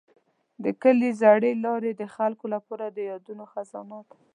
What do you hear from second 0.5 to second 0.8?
د